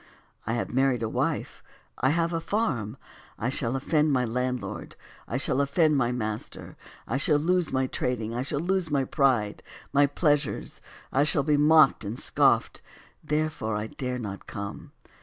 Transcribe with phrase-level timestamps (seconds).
[0.47, 1.61] I have married a wife;
[1.99, 2.97] I have a farm;
[3.37, 4.95] I shall offend my landlord;
[5.27, 6.75] I shall offend my master;
[7.07, 9.61] I shal 1 lose my trading; I shall lose my pride,
[9.93, 10.81] my pleasures;
[11.13, 12.81] I shall be mocked and scoffed;
[13.23, 14.91] therefore I dare not come.